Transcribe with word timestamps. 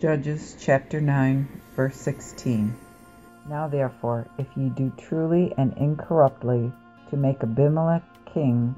Judges 0.00 0.56
chapter 0.58 1.00
9, 1.00 1.48
verse 1.76 1.94
16. 1.94 2.74
Now 3.48 3.68
therefore, 3.68 4.26
if 4.38 4.48
ye 4.56 4.68
do 4.68 4.92
truly 4.98 5.54
and 5.56 5.72
incorruptly 5.74 6.72
to 7.10 7.16
make 7.16 7.44
Abimelech 7.44 8.02
king, 8.26 8.74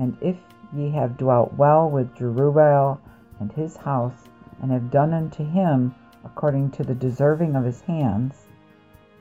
and 0.00 0.16
if 0.20 0.36
ye 0.72 0.90
have 0.90 1.16
dwelt 1.16 1.54
well 1.54 1.88
with 1.88 2.16
Jerubbaal 2.16 2.98
and 3.38 3.52
his 3.52 3.76
house, 3.76 4.28
and 4.60 4.72
have 4.72 4.90
done 4.90 5.14
unto 5.14 5.44
him 5.44 5.94
according 6.24 6.72
to 6.72 6.82
the 6.82 6.94
deserving 6.94 7.54
of 7.54 7.64
his 7.64 7.80
hands, 7.82 8.34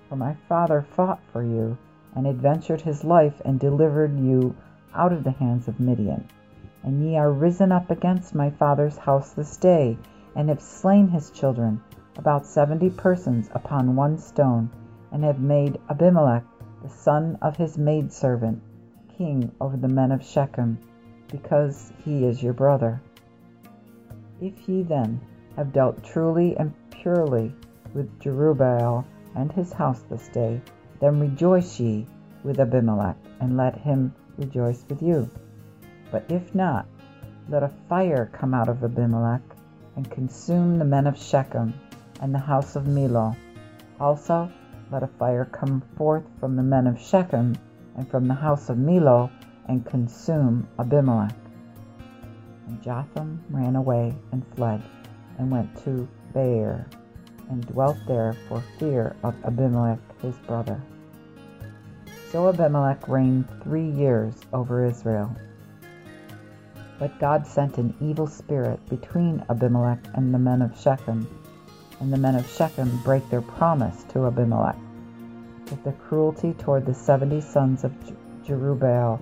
for 0.09 0.15
my 0.15 0.33
father 0.49 0.81
fought 0.81 1.21
for 1.31 1.43
you, 1.43 1.77
and 2.15 2.25
adventured 2.25 2.81
his 2.81 3.03
life, 3.03 3.39
and 3.45 3.59
delivered 3.59 4.19
you 4.19 4.55
out 4.95 5.13
of 5.13 5.23
the 5.23 5.31
hands 5.31 5.67
of 5.67 5.79
Midian. 5.79 6.27
And 6.83 7.05
ye 7.05 7.15
are 7.15 7.31
risen 7.31 7.71
up 7.71 7.91
against 7.91 8.33
my 8.33 8.49
father's 8.49 8.97
house 8.97 9.33
this 9.33 9.55
day, 9.55 9.99
and 10.35 10.49
have 10.49 10.61
slain 10.61 11.07
his 11.07 11.29
children, 11.31 11.81
about 12.17 12.45
seventy 12.45 12.89
persons 12.89 13.49
upon 13.53 13.95
one 13.95 14.17
stone, 14.17 14.69
and 15.11 15.23
have 15.23 15.39
made 15.39 15.79
Abimelech, 15.89 16.43
the 16.83 16.89
son 16.89 17.37
of 17.41 17.57
his 17.57 17.77
maidservant, 17.77 18.61
king 19.17 19.51
over 19.59 19.77
the 19.77 19.87
men 19.87 20.11
of 20.11 20.23
Shechem, 20.23 20.79
because 21.27 21.91
he 22.03 22.25
is 22.25 22.41
your 22.41 22.53
brother. 22.53 23.01
If 24.39 24.67
ye 24.67 24.83
then 24.83 25.21
have 25.55 25.73
dealt 25.73 26.03
truly 26.03 26.57
and 26.57 26.73
purely 26.89 27.53
with 27.93 28.19
Jerubbaal 28.19 29.05
and 29.35 29.51
his 29.51 29.73
house 29.73 30.01
this 30.09 30.27
day, 30.29 30.61
then 30.99 31.19
rejoice 31.19 31.79
ye 31.79 32.07
with 32.43 32.59
Abimelech, 32.59 33.17
and 33.39 33.57
let 33.57 33.77
him 33.77 34.13
rejoice 34.37 34.83
with 34.89 35.01
you. 35.01 35.29
But 36.11 36.25
if 36.29 36.55
not, 36.55 36.85
let 37.49 37.63
a 37.63 37.71
fire 37.89 38.29
come 38.31 38.53
out 38.53 38.69
of 38.69 38.83
Abimelech, 38.83 39.41
and 39.95 40.09
consume 40.09 40.77
the 40.77 40.85
men 40.85 41.07
of 41.07 41.17
Shechem 41.17 41.73
and 42.21 42.33
the 42.33 42.39
house 42.39 42.75
of 42.75 42.83
Millo. 42.83 43.35
Also 43.99 44.51
let 44.91 45.03
a 45.03 45.07
fire 45.07 45.45
come 45.45 45.81
forth 45.95 46.23
from 46.39 46.55
the 46.55 46.63
men 46.63 46.87
of 46.87 46.99
Shechem 46.99 47.55
and 47.95 48.09
from 48.09 48.27
the 48.27 48.33
house 48.33 48.69
of 48.69 48.77
Millo, 48.77 49.29
and 49.67 49.85
consume 49.85 50.67
Abimelech. 50.79 51.35
And 52.67 52.81
Jotham 52.81 53.43
ran 53.49 53.75
away 53.75 54.13
and 54.31 54.45
fled, 54.55 54.81
and 55.37 55.51
went 55.51 55.83
to 55.83 56.07
Beer, 56.33 56.87
and 57.49 57.65
dwelt 57.67 57.97
there 58.07 58.33
for 58.47 58.63
fear 58.79 59.15
of 59.23 59.35
Abimelech 59.45 59.99
his 60.21 60.35
brother. 60.39 60.81
So 62.31 62.47
Abimelech 62.47 63.07
reigned 63.07 63.49
three 63.61 63.89
years 63.89 64.33
over 64.53 64.85
Israel. 64.85 65.35
But 67.01 67.17
God 67.17 67.47
sent 67.47 67.79
an 67.79 67.95
evil 67.99 68.27
spirit 68.27 68.79
between 68.87 69.43
Abimelech 69.49 70.05
and 70.13 70.31
the 70.31 70.37
men 70.37 70.61
of 70.61 70.79
Shechem, 70.79 71.27
and 71.99 72.13
the 72.13 72.17
men 72.17 72.35
of 72.35 72.47
Shechem 72.47 73.01
brake 73.03 73.27
their 73.31 73.41
promise 73.41 74.03
to 74.09 74.27
Abimelech, 74.27 74.77
with 75.71 75.83
the 75.83 75.93
cruelty 75.93 76.53
toward 76.53 76.85
the 76.85 76.93
seventy 76.93 77.41
sons 77.41 77.83
of 77.83 77.91
Jerubbaal, 78.45 79.19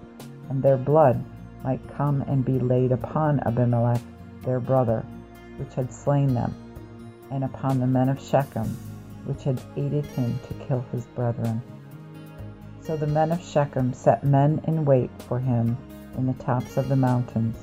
and 0.49 0.61
their 0.61 0.75
blood 0.75 1.23
might 1.63 1.79
come 1.95 2.21
and 2.23 2.43
be 2.43 2.59
laid 2.59 2.91
upon 2.91 3.39
Abimelech 3.39 4.01
their 4.43 4.59
brother, 4.59 5.05
which 5.55 5.73
had 5.75 5.93
slain 5.93 6.33
them, 6.33 6.53
and 7.31 7.45
upon 7.45 7.79
the 7.79 7.87
men 7.87 8.09
of 8.09 8.19
Shechem, 8.19 8.77
which 9.23 9.45
had 9.45 9.61
aided 9.77 10.05
him 10.05 10.37
to 10.49 10.65
kill 10.65 10.83
his 10.91 11.05
brethren. 11.05 11.61
So 12.81 12.97
the 12.97 13.07
men 13.07 13.31
of 13.31 13.41
Shechem 13.41 13.93
set 13.93 14.25
men 14.25 14.59
in 14.67 14.83
wait 14.83 15.11
for 15.29 15.39
him 15.39 15.77
in 16.17 16.25
the 16.25 16.43
tops 16.43 16.75
of 16.75 16.89
the 16.89 16.97
mountains, 16.97 17.55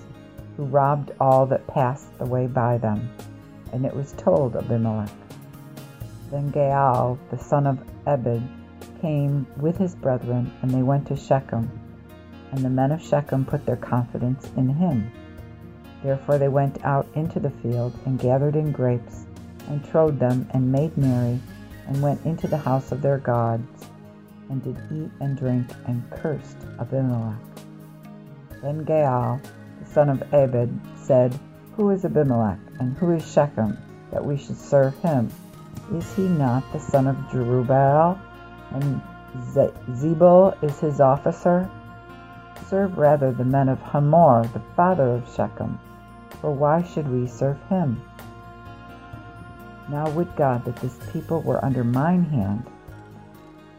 who 0.57 0.65
robbed 0.65 1.13
all 1.21 1.47
that 1.47 1.67
passed 1.67 2.17
the 2.19 2.25
way 2.25 2.47
by 2.47 2.79
them. 2.79 3.11
And 3.73 3.85
it 3.85 3.95
was 3.95 4.13
told 4.13 4.57
Abimelech. 4.57 5.11
Then 6.31 6.51
Gaal, 6.51 7.19
the 7.31 7.39
son 7.39 7.67
of 7.67 7.79
Ebed, 8.07 8.43
came 9.01 9.47
with 9.59 9.77
his 9.77 9.95
brethren, 9.95 10.53
and 10.63 10.71
they 10.71 10.83
went 10.83 11.07
to 11.09 11.17
Shechem. 11.17 11.71
And 12.53 12.65
the 12.65 12.71
men 12.71 12.93
of 12.93 13.03
Shechem 13.03 13.45
put 13.45 13.67
their 13.67 13.77
confidence 13.77 14.51
in 14.57 14.69
him. 14.69 15.13
Therefore 16.03 16.39
they 16.39 16.49
went 16.49 16.85
out 16.85 17.07
into 17.15 17.39
the 17.39 17.51
field, 17.51 17.93
and 18.07 18.19
gathered 18.19 18.57
in 18.57 18.73
grapes, 18.73 19.27
and 19.69 19.85
trode 19.85 20.19
them, 20.19 20.49
and 20.53 20.73
made 20.73 20.97
merry, 20.97 21.41
and 21.87 22.03
went 22.03 22.25
into 22.25 22.49
the 22.49 22.57
house 22.57 22.93
of 22.93 23.03
their 23.03 23.19
gods, 23.19 23.87
and 24.49 24.63
did 24.63 24.77
eat 24.93 25.11
and 25.21 25.37
drink, 25.37 25.67
and 25.87 26.09
cursed 26.11 26.57
Abimelech. 26.79 27.37
Then 28.63 28.85
Gaal, 28.85 29.41
son 29.97 30.11
of 30.11 30.35
Ebed, 30.35 30.79
said, 30.95 31.41
Who 31.75 31.89
is 31.89 32.05
Abimelech, 32.05 32.59
and 32.79 32.95
who 32.99 33.13
is 33.13 33.33
Shechem, 33.33 33.79
that 34.11 34.23
we 34.23 34.37
should 34.37 34.59
serve 34.59 34.95
him? 34.99 35.33
Is 35.95 36.15
he 36.15 36.29
not 36.29 36.71
the 36.71 36.79
son 36.79 37.07
of 37.07 37.17
Jerubbaal, 37.33 38.19
and 38.73 39.01
Zebul 39.97 40.63
is 40.63 40.79
his 40.81 41.01
officer? 41.01 41.71
Serve 42.69 42.99
rather 42.99 43.33
the 43.33 43.47
men 43.47 43.71
of 43.71 43.79
Hamor, 43.79 44.47
the 44.53 44.61
father 44.77 45.09
of 45.09 45.35
Shechem, 45.35 45.81
for 46.43 46.53
why 46.53 46.83
should 46.83 47.09
we 47.09 47.27
serve 47.27 47.59
him? 47.71 47.99
Now 49.89 50.11
would 50.11 50.37
God 50.37 50.67
that 50.67 50.77
this 50.77 50.99
people 51.11 51.41
were 51.41 51.65
under 51.65 51.85
mine 51.85 52.25
hand, 52.25 52.65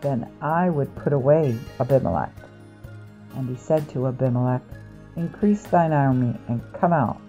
then 0.02 0.28
I 0.42 0.72
would 0.72 0.96
put 0.96 1.14
away 1.14 1.60
Abimelech. 1.80 2.34
And 3.36 3.48
he 3.48 3.56
said 3.56 3.88
to 3.90 4.08
Abimelech, 4.08 4.64
Increase 5.18 5.64
thine 5.64 5.94
army, 5.94 6.40
and 6.48 6.62
come 6.74 6.94
out. 6.94 7.20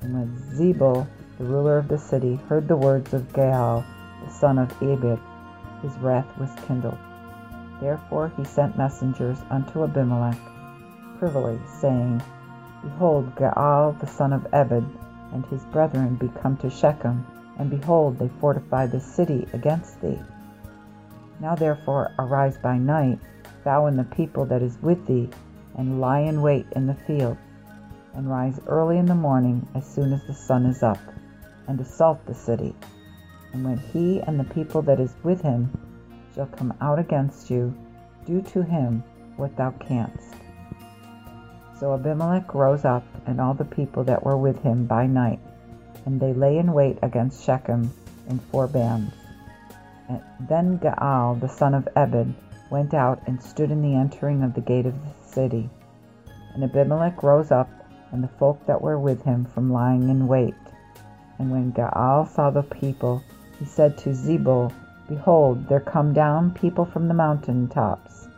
And 0.00 0.14
when 0.14 0.36
Zebul, 0.56 1.06
the 1.38 1.44
ruler 1.44 1.76
of 1.76 1.88
the 1.88 1.98
city, 1.98 2.36
heard 2.48 2.66
the 2.66 2.76
words 2.76 3.12
of 3.12 3.30
Gaal, 3.34 3.84
the 4.24 4.32
son 4.32 4.58
of 4.58 4.72
Ebed, 4.82 5.20
his 5.82 5.92
wrath 5.98 6.26
was 6.38 6.48
kindled. 6.66 6.96
Therefore 7.78 8.32
he 8.38 8.44
sent 8.44 8.78
messengers 8.78 9.36
unto 9.50 9.84
Abimelech 9.84 10.38
privily, 11.18 11.60
saying, 11.78 12.22
Behold, 12.82 13.34
Gaal 13.36 14.00
the 14.00 14.06
son 14.06 14.32
of 14.32 14.46
Ebed 14.54 14.84
and 15.32 15.44
his 15.46 15.64
brethren 15.66 16.14
be 16.14 16.28
come 16.40 16.56
to 16.58 16.70
Shechem, 16.70 17.26
and 17.58 17.68
behold, 17.68 18.18
they 18.18 18.28
fortify 18.40 18.86
the 18.86 19.00
city 19.00 19.46
against 19.52 20.00
thee. 20.00 20.18
Now 21.40 21.54
therefore 21.54 22.12
arise 22.18 22.56
by 22.58 22.78
night, 22.78 23.18
thou 23.62 23.86
and 23.86 23.98
the 23.98 24.04
people 24.04 24.46
that 24.46 24.62
is 24.62 24.80
with 24.80 25.06
thee, 25.06 25.28
and 25.76 26.00
lie 26.00 26.20
in 26.20 26.42
wait 26.42 26.66
in 26.72 26.86
the 26.86 26.94
field, 26.94 27.36
and 28.14 28.30
rise 28.30 28.60
early 28.66 28.98
in 28.98 29.06
the 29.06 29.14
morning 29.14 29.66
as 29.74 29.86
soon 29.86 30.12
as 30.12 30.22
the 30.26 30.34
sun 30.34 30.66
is 30.66 30.82
up, 30.82 30.98
and 31.68 31.80
assault 31.80 32.24
the 32.26 32.34
city. 32.34 32.74
And 33.52 33.64
when 33.64 33.78
he 33.78 34.20
and 34.20 34.38
the 34.38 34.54
people 34.54 34.82
that 34.82 35.00
is 35.00 35.14
with 35.22 35.40
him 35.42 35.70
shall 36.34 36.46
come 36.46 36.74
out 36.80 36.98
against 36.98 37.50
you, 37.50 37.74
do 38.26 38.42
to 38.42 38.62
him 38.62 39.02
what 39.36 39.56
thou 39.56 39.70
canst. 39.72 40.34
So 41.78 41.94
Abimelech 41.94 42.54
rose 42.54 42.84
up, 42.84 43.04
and 43.26 43.40
all 43.40 43.54
the 43.54 43.64
people 43.64 44.04
that 44.04 44.24
were 44.24 44.36
with 44.36 44.62
him 44.62 44.86
by 44.86 45.06
night, 45.06 45.40
and 46.06 46.20
they 46.20 46.32
lay 46.32 46.58
in 46.58 46.72
wait 46.72 46.98
against 47.02 47.44
Shechem 47.44 47.92
in 48.28 48.38
four 48.38 48.66
bands. 48.66 49.12
And 50.08 50.20
then 50.48 50.78
Gaal 50.78 51.40
the 51.40 51.48
son 51.48 51.74
of 51.74 51.88
Ebed 51.96 52.34
went 52.70 52.94
out 52.94 53.22
and 53.26 53.42
stood 53.42 53.70
in 53.70 53.82
the 53.82 53.94
entering 53.94 54.42
of 54.42 54.54
the 54.54 54.60
gate 54.60 54.86
of 54.86 54.94
the 54.94 55.21
city. 55.32 55.70
And 56.54 56.62
Abimelech 56.62 57.22
rose 57.22 57.50
up, 57.50 57.68
and 58.10 58.22
the 58.22 58.28
folk 58.28 58.66
that 58.66 58.82
were 58.82 58.98
with 58.98 59.22
him 59.22 59.46
from 59.46 59.72
lying 59.72 60.08
in 60.08 60.28
wait. 60.28 60.54
And 61.38 61.50
when 61.50 61.72
Gaal 61.72 62.28
saw 62.28 62.50
the 62.50 62.62
people, 62.62 63.22
he 63.58 63.64
said 63.64 63.96
to 63.98 64.10
Zebul, 64.10 64.70
Behold, 65.08 65.66
there 65.68 65.80
come 65.80 66.12
down 66.12 66.52
people 66.52 66.84
from 66.84 67.08
the 67.08 67.14
mountain 67.14 67.68
tops. 67.68 68.28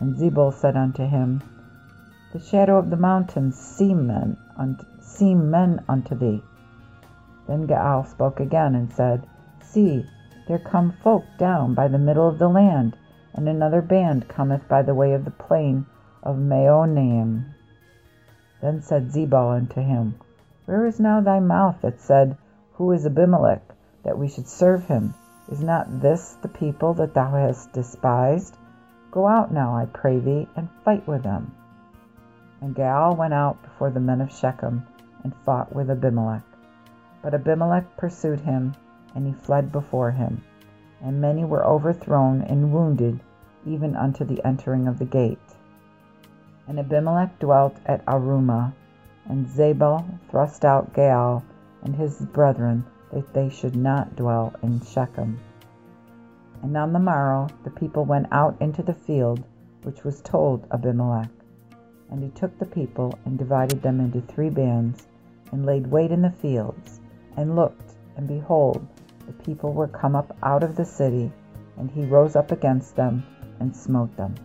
And 0.00 0.16
Zebul 0.16 0.52
said 0.52 0.76
unto 0.76 1.06
him, 1.06 1.42
The 2.32 2.40
shadow 2.40 2.78
of 2.78 2.90
the 2.90 2.96
mountains 2.96 3.56
seem 3.56 4.06
men, 4.06 4.36
unto, 4.56 4.84
seem 5.00 5.50
men 5.50 5.84
unto 5.88 6.14
thee. 6.14 6.42
Then 7.46 7.66
Gaal 7.66 8.06
spoke 8.06 8.40
again 8.40 8.74
and 8.74 8.92
said, 8.92 9.26
See, 9.60 10.06
there 10.48 10.58
come 10.58 10.92
folk 10.92 11.24
down 11.38 11.74
by 11.74 11.88
the 11.88 11.98
middle 11.98 12.26
of 12.26 12.38
the 12.38 12.48
land, 12.48 12.96
and 13.34 13.48
another 13.48 13.82
band 13.82 14.28
cometh 14.28 14.66
by 14.68 14.82
the 14.82 14.94
way 14.94 15.12
of 15.12 15.24
the 15.24 15.30
plain 15.30 15.86
of 16.22 16.36
Meonenim. 16.36 17.54
Then 18.60 18.82
said 18.82 19.10
Zebul 19.10 19.56
unto 19.56 19.80
him, 19.80 20.16
Where 20.66 20.86
is 20.86 21.00
now 21.00 21.20
thy 21.20 21.40
mouth 21.40 21.80
that 21.80 22.00
said, 22.00 22.36
Who 22.74 22.92
is 22.92 23.06
Abimelech, 23.06 23.62
that 24.02 24.18
we 24.18 24.28
should 24.28 24.48
serve 24.48 24.86
him? 24.86 25.14
Is 25.50 25.62
not 25.62 26.00
this 26.00 26.34
the 26.42 26.48
people 26.48 26.94
that 26.94 27.14
thou 27.14 27.30
hast 27.32 27.72
despised? 27.72 28.56
Go 29.10 29.26
out 29.26 29.52
now, 29.52 29.74
I 29.74 29.86
pray 29.86 30.18
thee, 30.18 30.48
and 30.54 30.70
fight 30.84 31.06
with 31.08 31.22
them. 31.22 31.54
And 32.60 32.76
Gaal 32.76 33.16
went 33.16 33.34
out 33.34 33.62
before 33.62 33.90
the 33.90 34.00
men 34.00 34.20
of 34.20 34.30
Shechem, 34.30 34.86
and 35.24 35.34
fought 35.34 35.74
with 35.74 35.90
Abimelech. 35.90 36.42
But 37.22 37.34
Abimelech 37.34 37.96
pursued 37.96 38.40
him, 38.40 38.74
and 39.14 39.26
he 39.26 39.32
fled 39.32 39.72
before 39.72 40.10
him. 40.10 40.42
And 41.02 41.20
many 41.20 41.44
were 41.44 41.66
overthrown 41.66 42.42
and 42.42 42.72
wounded, 42.72 43.20
even 43.66 43.96
unto 43.96 44.24
the 44.24 44.44
entering 44.46 44.86
of 44.86 44.98
the 44.98 45.04
gate. 45.06 45.38
And 46.70 46.78
Abimelech 46.78 47.36
dwelt 47.40 47.76
at 47.84 48.06
Arumah, 48.06 48.72
and 49.24 49.44
Zebul 49.48 50.04
thrust 50.28 50.64
out 50.64 50.92
Gaal 50.92 51.42
and 51.82 51.96
his 51.96 52.20
brethren, 52.20 52.84
that 53.12 53.34
they 53.34 53.48
should 53.48 53.74
not 53.74 54.14
dwell 54.14 54.54
in 54.62 54.80
Shechem. 54.80 55.40
And 56.62 56.76
on 56.76 56.92
the 56.92 57.00
morrow 57.00 57.48
the 57.64 57.70
people 57.70 58.04
went 58.04 58.28
out 58.30 58.56
into 58.60 58.84
the 58.84 58.94
field 58.94 59.42
which 59.82 60.04
was 60.04 60.20
told 60.20 60.64
Abimelech. 60.70 61.30
And 62.08 62.22
he 62.22 62.30
took 62.30 62.56
the 62.60 62.66
people 62.66 63.18
and 63.24 63.36
divided 63.36 63.82
them 63.82 63.98
into 63.98 64.20
three 64.20 64.50
bands, 64.50 65.08
and 65.50 65.66
laid 65.66 65.88
wait 65.88 66.12
in 66.12 66.22
the 66.22 66.30
fields, 66.30 67.00
and 67.36 67.56
looked, 67.56 67.94
and 68.16 68.28
behold, 68.28 68.86
the 69.26 69.32
people 69.32 69.72
were 69.72 69.88
come 69.88 70.14
up 70.14 70.36
out 70.44 70.62
of 70.62 70.76
the 70.76 70.84
city, 70.84 71.32
and 71.78 71.90
he 71.90 72.04
rose 72.04 72.36
up 72.36 72.52
against 72.52 72.94
them 72.94 73.24
and 73.58 73.74
smote 73.74 74.16
them. 74.16 74.36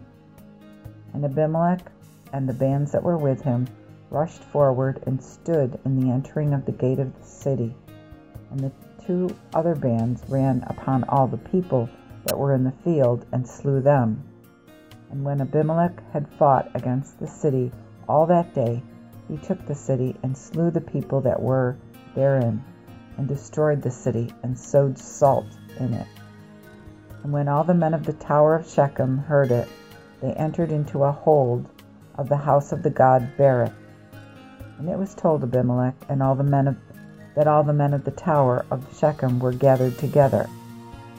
And 1.13 1.23
Abimelech 1.23 1.91
and 2.35 2.49
the 2.49 2.53
bands 2.53 2.91
that 2.91 3.01
were 3.01 3.17
with 3.17 3.41
him 3.41 3.65
rushed 4.09 4.43
forward 4.43 5.01
and 5.07 5.23
stood 5.23 5.79
in 5.85 5.97
the 5.97 6.11
entering 6.11 6.53
of 6.53 6.65
the 6.65 6.71
gate 6.73 6.99
of 6.99 7.17
the 7.17 7.25
city. 7.25 7.73
And 8.51 8.59
the 8.59 8.73
two 9.07 9.33
other 9.53 9.73
bands 9.73 10.21
ran 10.27 10.61
upon 10.67 11.05
all 11.05 11.27
the 11.27 11.37
people 11.37 11.89
that 12.25 12.37
were 12.37 12.53
in 12.53 12.65
the 12.65 12.73
field 12.83 13.25
and 13.31 13.47
slew 13.47 13.79
them. 13.79 14.21
And 15.11 15.23
when 15.23 15.39
Abimelech 15.39 16.11
had 16.11 16.27
fought 16.27 16.69
against 16.75 17.17
the 17.21 17.27
city 17.27 17.71
all 18.09 18.25
that 18.25 18.53
day, 18.53 18.83
he 19.29 19.37
took 19.37 19.65
the 19.65 19.73
city 19.73 20.17
and 20.21 20.37
slew 20.37 20.71
the 20.71 20.81
people 20.81 21.21
that 21.21 21.41
were 21.41 21.77
therein, 22.15 22.61
and 23.17 23.29
destroyed 23.29 23.81
the 23.81 23.91
city, 23.91 24.33
and 24.43 24.59
sowed 24.59 24.99
salt 24.99 25.47
in 25.79 25.93
it. 25.93 26.07
And 27.23 27.31
when 27.31 27.47
all 27.47 27.63
the 27.63 27.73
men 27.73 27.93
of 27.93 28.05
the 28.05 28.13
tower 28.13 28.55
of 28.55 28.69
Shechem 28.69 29.19
heard 29.19 29.51
it, 29.51 29.69
they 30.21 30.33
entered 30.33 30.71
into 30.71 31.03
a 31.03 31.11
hold 31.13 31.69
of 32.17 32.29
the 32.29 32.37
house 32.37 32.71
of 32.71 32.83
the 32.83 32.89
god 32.89 33.31
Berith. 33.37 33.73
And 34.77 34.89
it 34.89 34.97
was 34.97 35.15
told 35.15 35.43
Abimelech 35.43 35.95
and 36.09 36.21
all 36.21 36.35
the 36.35 36.43
men 36.43 36.67
of 36.67 36.75
that 37.35 37.47
all 37.47 37.63
the 37.63 37.73
men 37.73 37.93
of 37.93 38.05
the 38.05 38.11
tower 38.11 38.65
of 38.71 38.97
Shechem 38.97 39.39
were 39.39 39.51
gathered 39.51 39.97
together. 39.97 40.49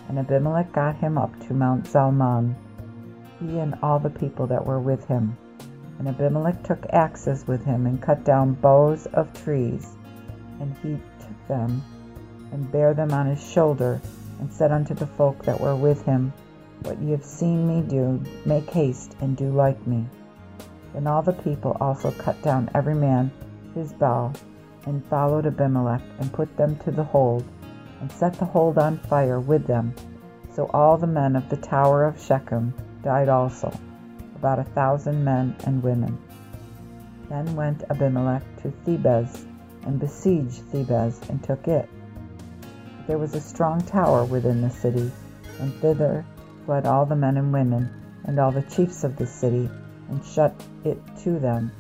And 0.09 0.19
Abimelech 0.19 0.73
got 0.73 0.97
him 0.97 1.19
up 1.19 1.39
to 1.47 1.55
Mount 1.55 1.85
Zalmon, 1.85 2.55
he 3.39 3.59
and 3.59 3.75
all 3.83 3.99
the 3.99 4.11
people 4.11 4.47
that 4.47 4.65
were 4.65 4.81
with 4.81 5.07
him. 5.07 5.37
And 5.99 6.09
Abimelech 6.09 6.63
took 6.63 6.87
axes 6.91 7.47
with 7.47 7.65
him 7.65 7.87
and 7.87 8.01
cut 8.01 8.25
down 8.25 8.55
boughs 8.55 9.07
of 9.07 9.33
trees, 9.43 9.97
and 10.61 10.75
he 10.83 10.99
took 11.21 11.49
them 11.49 11.83
and 12.53 12.71
bare 12.71 12.95
them 12.95 13.13
on 13.13 13.27
his 13.27 13.43
shoulder, 13.43 14.01
and 14.39 14.53
said 14.53 14.73
unto 14.73 14.95
the 14.95 15.07
folk 15.07 15.43
that 15.45 15.61
were 15.61 15.77
with 15.77 16.03
him, 16.05 16.33
What 16.83 16.99
ye 17.01 17.11
have 17.11 17.25
seen 17.25 17.67
me 17.67 17.83
do, 17.87 18.23
make 18.45 18.71
haste 18.71 19.17
and 19.21 19.37
do 19.37 19.51
like 19.51 19.87
me. 19.87 20.07
Then 20.97 21.07
all 21.07 21.21
the 21.21 21.35
people 21.35 21.77
also 21.79 22.11
cut 22.13 22.41
down 22.41 22.71
every 22.75 22.95
man 22.95 23.31
his 23.75 23.93
bough, 23.93 24.33
and 24.87 25.05
followed 25.05 25.45
Abimelech, 25.45 26.01
and 26.19 26.33
put 26.33 26.57
them 26.57 26.75
to 26.77 26.91
the 26.91 27.05
hold, 27.05 27.45
and 28.01 28.11
set 28.11 28.33
the 28.33 28.47
hold 28.47 28.79
on 28.79 28.97
fire 28.97 29.39
with 29.39 29.67
them. 29.67 29.95
So 30.55 30.71
all 30.73 30.97
the 30.97 31.07
men 31.07 31.37
of 31.37 31.51
the 31.51 31.59
tower 31.59 32.07
of 32.07 32.19
Shechem 32.19 32.73
died 33.03 33.29
also, 33.29 33.79
about 34.37 34.59
a 34.59 34.65
thousand 34.65 35.23
men 35.23 35.55
and 35.65 35.83
women. 35.83 36.17
Then 37.29 37.55
went 37.55 37.85
Abimelech 37.91 38.45
to 38.63 38.73
Thebez, 38.87 39.45
and 39.83 40.01
besieged 40.01 40.63
Thebez, 40.73 41.29
and 41.29 41.45
took 41.45 41.69
it. 41.69 41.91
There 43.07 43.19
was 43.19 43.35
a 43.35 43.41
strong 43.43 43.83
tower 43.83 44.25
within 44.25 44.63
the 44.63 44.71
city, 44.71 45.13
and 45.61 45.75
thither 45.75 46.25
fled 46.65 46.87
all 46.87 47.05
the 47.05 47.15
men 47.15 47.37
and 47.37 47.53
women, 47.53 47.91
and 48.25 48.41
all 48.41 48.51
the 48.51 48.63
chiefs 48.63 49.05
of 49.05 49.17
the 49.17 49.27
city, 49.27 49.69
and 50.09 50.25
shut 50.25 50.55
it 50.85 50.99
to 51.19 51.39
them, 51.39 51.71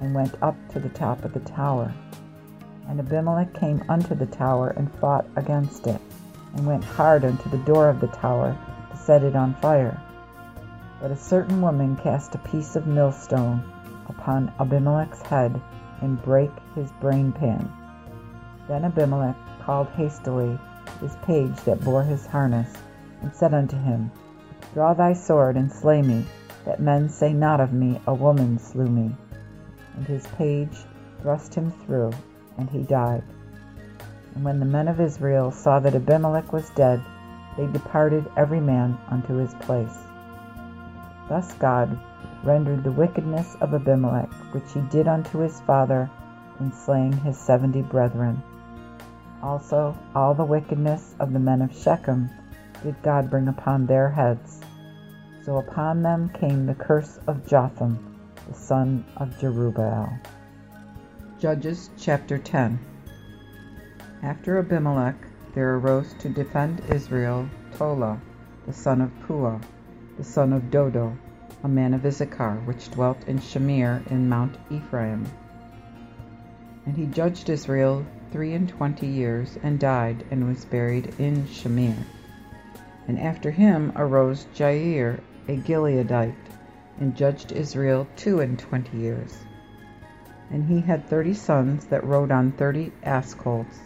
and 0.00 0.14
went 0.14 0.34
up 0.42 0.56
to 0.72 0.80
the 0.80 0.88
top 0.90 1.24
of 1.24 1.32
the 1.32 1.40
tower. 1.40 1.92
And 2.88 3.00
Abimelech 3.00 3.54
came 3.54 3.82
unto 3.88 4.14
the 4.14 4.26
tower, 4.26 4.70
and 4.70 4.92
fought 4.96 5.26
against 5.36 5.86
it, 5.86 6.00
and 6.54 6.66
went 6.66 6.84
hard 6.84 7.24
unto 7.24 7.48
the 7.50 7.64
door 7.64 7.88
of 7.88 8.00
the 8.00 8.08
tower, 8.08 8.56
to 8.90 8.96
set 8.96 9.22
it 9.22 9.36
on 9.36 9.54
fire. 9.54 10.00
But 11.00 11.10
a 11.10 11.16
certain 11.16 11.60
woman 11.60 11.96
cast 11.96 12.34
a 12.34 12.38
piece 12.38 12.76
of 12.76 12.86
millstone 12.86 13.62
upon 14.08 14.52
Abimelech's 14.58 15.22
head, 15.22 15.60
and 16.00 16.22
brake 16.22 16.50
his 16.74 16.90
brain 17.00 17.32
pan. 17.32 17.70
Then 18.68 18.84
Abimelech 18.84 19.36
called 19.60 19.88
hastily 19.88 20.58
his 21.00 21.16
page 21.16 21.56
that 21.64 21.84
bore 21.84 22.02
his 22.02 22.26
harness, 22.26 22.72
and 23.22 23.34
said 23.34 23.54
unto 23.54 23.76
him, 23.76 24.10
Draw 24.74 24.94
thy 24.94 25.12
sword, 25.12 25.56
and 25.56 25.72
slay 25.72 26.02
me, 26.02 26.24
that 26.64 26.80
men 26.80 27.08
say 27.08 27.32
not 27.32 27.60
of 27.60 27.72
me, 27.72 28.00
A 28.06 28.14
woman 28.14 28.58
slew 28.58 28.86
me. 28.86 29.14
And 29.96 30.06
his 30.06 30.26
page 30.38 30.76
thrust 31.20 31.54
him 31.54 31.70
through, 31.70 32.12
and 32.58 32.68
he 32.70 32.82
died. 32.82 33.22
And 34.34 34.44
when 34.44 34.58
the 34.58 34.66
men 34.66 34.88
of 34.88 35.00
Israel 35.00 35.50
saw 35.52 35.78
that 35.80 35.94
Abimelech 35.94 36.52
was 36.52 36.68
dead, 36.70 37.00
they 37.56 37.66
departed 37.66 38.24
every 38.36 38.60
man 38.60 38.98
unto 39.08 39.34
his 39.34 39.54
place. 39.54 39.96
Thus 41.28 41.52
God 41.54 41.98
rendered 42.42 42.84
the 42.84 42.92
wickedness 42.92 43.56
of 43.60 43.72
Abimelech, 43.72 44.30
which 44.52 44.72
he 44.72 44.80
did 44.90 45.08
unto 45.08 45.38
his 45.38 45.60
father, 45.60 46.10
in 46.60 46.72
slaying 46.72 47.12
his 47.12 47.38
seventy 47.38 47.82
brethren. 47.82 48.42
Also 49.42 49.96
all 50.14 50.34
the 50.34 50.44
wickedness 50.44 51.14
of 51.20 51.32
the 51.32 51.38
men 51.38 51.62
of 51.62 51.76
Shechem 51.76 52.30
did 52.82 53.00
God 53.02 53.30
bring 53.30 53.48
upon 53.48 53.86
their 53.86 54.10
heads. 54.10 54.60
So 55.44 55.58
upon 55.58 56.00
them 56.00 56.30
came 56.30 56.64
the 56.64 56.74
curse 56.74 57.18
of 57.26 57.46
Jotham, 57.46 58.16
the 58.48 58.54
son 58.54 59.04
of 59.18 59.28
Jerubbaal. 59.38 60.18
Judges 61.38 61.90
chapter 61.98 62.38
10 62.38 62.78
After 64.22 64.58
Abimelech 64.58 65.16
there 65.54 65.74
arose 65.74 66.14
to 66.20 66.30
defend 66.30 66.80
Israel 66.88 67.46
Tola, 67.76 68.18
the 68.64 68.72
son 68.72 69.02
of 69.02 69.10
Puah, 69.26 69.60
the 70.16 70.24
son 70.24 70.54
of 70.54 70.70
Dodo, 70.70 71.14
a 71.62 71.68
man 71.68 71.92
of 71.92 72.06
Issachar, 72.06 72.62
which 72.64 72.90
dwelt 72.90 73.22
in 73.28 73.38
Shamir 73.38 74.00
in 74.10 74.26
Mount 74.26 74.56
Ephraim. 74.70 75.26
And 76.86 76.96
he 76.96 77.04
judged 77.04 77.50
Israel 77.50 78.06
three 78.32 78.54
and 78.54 78.66
twenty 78.66 79.08
years, 79.08 79.58
and 79.62 79.78
died, 79.78 80.24
and 80.30 80.48
was 80.48 80.64
buried 80.64 81.14
in 81.18 81.44
Shamir. 81.48 81.96
And 83.06 83.20
after 83.20 83.50
him 83.50 83.92
arose 83.94 84.46
Jair, 84.54 85.20
a 85.48 85.56
Gileadite, 85.56 86.34
and 87.00 87.16
judged 87.16 87.52
Israel 87.52 88.06
two 88.16 88.40
and 88.40 88.58
twenty 88.58 88.98
years. 88.98 89.36
And 90.50 90.64
he 90.64 90.80
had 90.80 91.06
thirty 91.06 91.34
sons 91.34 91.86
that 91.86 92.04
rode 92.04 92.30
on 92.30 92.52
thirty 92.52 92.92
ass 93.02 93.34
colts, 93.34 93.78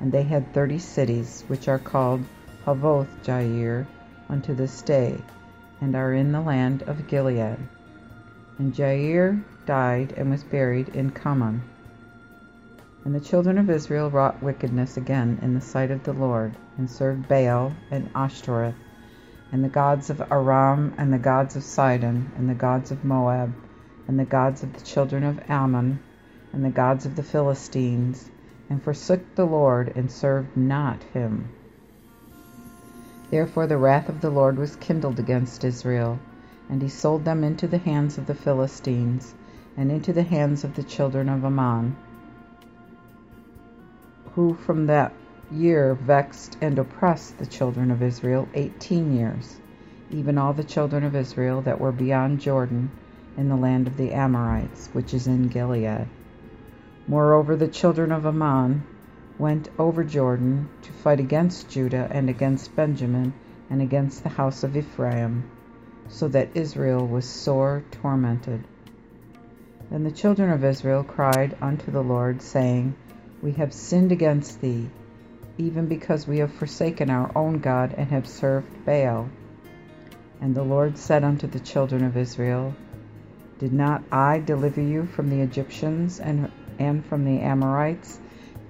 and 0.00 0.12
they 0.12 0.22
had 0.22 0.52
thirty 0.52 0.78
cities, 0.78 1.44
which 1.48 1.68
are 1.68 1.78
called 1.78 2.24
Havoth 2.64 3.08
Jair 3.22 3.86
unto 4.28 4.54
this 4.54 4.82
day, 4.82 5.18
and 5.80 5.96
are 5.96 6.12
in 6.12 6.32
the 6.32 6.40
land 6.40 6.82
of 6.82 7.06
Gilead. 7.06 7.56
And 8.58 8.74
Jair 8.74 9.42
died 9.66 10.12
and 10.16 10.30
was 10.30 10.44
buried 10.44 10.90
in 10.90 11.10
Camon. 11.10 11.62
And 13.04 13.14
the 13.14 13.20
children 13.20 13.56
of 13.56 13.70
Israel 13.70 14.10
wrought 14.10 14.42
wickedness 14.42 14.96
again 14.96 15.38
in 15.40 15.54
the 15.54 15.60
sight 15.60 15.90
of 15.90 16.04
the 16.04 16.12
Lord, 16.12 16.52
and 16.76 16.90
served 16.90 17.26
Baal 17.28 17.72
and 17.90 18.10
Ashtoreth, 18.14 18.74
and 19.52 19.64
the 19.64 19.68
gods 19.68 20.10
of 20.10 20.22
Aram, 20.30 20.92
and 20.96 21.12
the 21.12 21.18
gods 21.18 21.56
of 21.56 21.64
Sidon, 21.64 22.30
and 22.36 22.48
the 22.48 22.54
gods 22.54 22.90
of 22.90 23.04
Moab, 23.04 23.52
and 24.06 24.18
the 24.18 24.24
gods 24.24 24.62
of 24.62 24.72
the 24.72 24.80
children 24.80 25.24
of 25.24 25.40
Ammon, 25.48 25.98
and 26.52 26.64
the 26.64 26.70
gods 26.70 27.04
of 27.04 27.16
the 27.16 27.22
Philistines, 27.22 28.30
and 28.68 28.82
forsook 28.82 29.20
the 29.34 29.46
Lord, 29.46 29.92
and 29.96 30.10
served 30.10 30.56
not 30.56 31.02
him. 31.12 31.48
Therefore 33.30 33.66
the 33.66 33.78
wrath 33.78 34.08
of 34.08 34.20
the 34.20 34.30
Lord 34.30 34.56
was 34.56 34.76
kindled 34.76 35.18
against 35.18 35.64
Israel, 35.64 36.18
and 36.68 36.82
he 36.82 36.88
sold 36.88 37.24
them 37.24 37.42
into 37.42 37.66
the 37.66 37.78
hands 37.78 38.18
of 38.18 38.26
the 38.26 38.34
Philistines, 38.34 39.34
and 39.76 39.90
into 39.90 40.12
the 40.12 40.22
hands 40.22 40.62
of 40.64 40.74
the 40.76 40.82
children 40.82 41.28
of 41.28 41.44
Ammon, 41.44 41.96
who 44.34 44.54
from 44.54 44.86
that 44.86 45.12
year 45.50 45.94
vexed 45.94 46.56
and 46.60 46.78
oppressed 46.78 47.38
the 47.38 47.46
children 47.46 47.90
of 47.90 48.02
Israel 48.02 48.48
eighteen 48.54 49.16
years, 49.16 49.60
even 50.10 50.38
all 50.38 50.52
the 50.52 50.64
children 50.64 51.04
of 51.04 51.16
Israel 51.16 51.60
that 51.62 51.80
were 51.80 51.92
beyond 51.92 52.40
Jordan, 52.40 52.90
in 53.36 53.48
the 53.48 53.56
land 53.56 53.86
of 53.86 53.96
the 53.96 54.12
Amorites, 54.12 54.88
which 54.92 55.14
is 55.14 55.26
in 55.26 55.48
Gilead. 55.48 56.06
Moreover, 57.06 57.56
the 57.56 57.68
children 57.68 58.12
of 58.12 58.26
Ammon 58.26 58.84
went 59.38 59.68
over 59.78 60.04
Jordan 60.04 60.68
to 60.82 60.92
fight 60.92 61.18
against 61.18 61.68
Judah 61.68 62.08
and 62.10 62.28
against 62.28 62.76
Benjamin 62.76 63.32
and 63.70 63.80
against 63.80 64.22
the 64.22 64.28
house 64.28 64.62
of 64.62 64.76
Ephraim, 64.76 65.50
so 66.08 66.28
that 66.28 66.50
Israel 66.54 67.06
was 67.06 67.24
sore 67.24 67.82
tormented. 67.90 68.62
Then 69.90 70.04
the 70.04 70.12
children 70.12 70.50
of 70.50 70.64
Israel 70.64 71.02
cried 71.02 71.56
unto 71.60 71.90
the 71.90 72.02
Lord, 72.02 72.42
saying, 72.42 72.94
We 73.42 73.52
have 73.52 73.72
sinned 73.72 74.12
against 74.12 74.60
thee, 74.60 74.90
even 75.60 75.86
because 75.86 76.26
we 76.26 76.38
have 76.38 76.52
forsaken 76.52 77.10
our 77.10 77.30
own 77.36 77.58
God 77.58 77.94
and 77.96 78.08
have 78.08 78.26
served 78.26 78.66
Baal. 78.86 79.28
And 80.40 80.54
the 80.54 80.62
Lord 80.62 80.96
said 80.96 81.22
unto 81.22 81.46
the 81.46 81.60
children 81.60 82.02
of 82.02 82.16
Israel, 82.16 82.74
Did 83.58 83.74
not 83.74 84.02
I 84.10 84.38
deliver 84.38 84.80
you 84.80 85.04
from 85.04 85.28
the 85.28 85.42
Egyptians 85.42 86.18
and, 86.18 86.50
and 86.78 87.04
from 87.04 87.26
the 87.26 87.40
Amorites, 87.40 88.18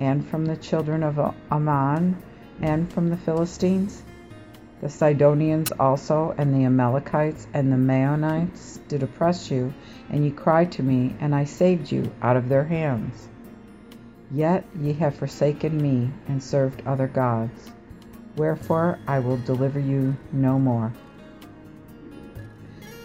and 0.01 0.27
from 0.27 0.47
the 0.47 0.57
children 0.57 1.05
of 1.05 1.19
Ammon, 1.51 2.17
and 2.61 2.93
from 2.93 3.09
the 3.09 3.17
Philistines? 3.17 4.03
The 4.81 4.89
Sidonians 4.89 5.71
also, 5.73 6.35
and 6.37 6.53
the 6.53 6.65
Amalekites, 6.65 7.47
and 7.55 7.71
the 7.71 7.77
Maonites 7.77 8.81
did 8.89 9.05
oppress 9.05 9.49
you, 9.51 9.73
and 10.09 10.25
ye 10.25 10.33
cried 10.33 10.73
to 10.73 10.83
me, 10.83 11.15
and 11.21 11.35
I 11.35 11.45
saved 11.45 11.93
you 11.93 12.11
out 12.21 12.37
of 12.37 12.49
their 12.49 12.65
hands. 12.65 13.29
Yet 14.31 14.65
ye 14.81 14.93
have 14.95 15.15
forsaken 15.15 15.81
me, 15.81 16.11
and 16.29 16.43
served 16.43 16.83
other 16.87 17.07
gods. 17.07 17.71
Wherefore 18.37 18.99
I 19.07 19.19
will 19.19 19.39
deliver 19.39 19.81
you 19.81 20.17
no 20.33 20.59
more. 20.59 20.93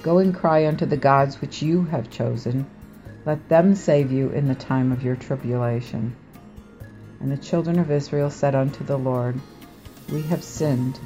Go 0.03 0.20
and 0.20 0.36
cry 0.36 0.67
unto 0.67 0.86
the 0.86 0.98
gods 0.98 1.41
which 1.41 1.62
you 1.62 1.84
have 1.86 2.10
chosen. 2.10 2.67
Let 3.25 3.50
them 3.50 3.74
save 3.75 4.12
you 4.12 4.29
in 4.29 4.48
the 4.48 4.55
time 4.55 4.91
of 4.91 5.03
your 5.03 5.15
tribulation. 5.15 6.15
And 7.20 7.32
the 7.32 7.38
children 7.38 7.79
of 7.79 7.89
Israel 7.89 8.29
said 8.29 8.53
unto 8.53 8.84
the 8.84 8.98
Lord, 8.98 9.39
We 10.12 10.22
have 10.24 10.44
sinned 10.44 11.00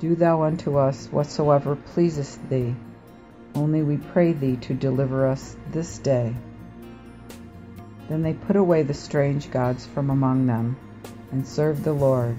do 0.00 0.14
thou 0.14 0.44
unto 0.44 0.76
us 0.76 1.08
whatsoever 1.08 1.74
pleaseth 1.74 2.38
thee. 2.48 2.76
Only 3.56 3.82
we 3.82 3.96
pray 3.96 4.32
thee 4.32 4.54
to 4.58 4.74
deliver 4.74 5.26
us 5.26 5.56
this 5.72 5.98
day. 5.98 6.34
Then 8.08 8.22
they 8.22 8.32
put 8.32 8.56
away 8.56 8.82
the 8.82 8.94
strange 8.94 9.50
gods 9.50 9.84
from 9.86 10.08
among 10.08 10.46
them, 10.46 10.76
and 11.30 11.46
served 11.46 11.84
the 11.84 11.92
Lord, 11.92 12.36